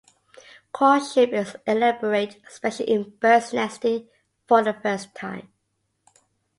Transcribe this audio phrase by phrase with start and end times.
[0.73, 4.07] Courtship is elaborate, especially in birds nesting
[4.47, 5.49] for the first time.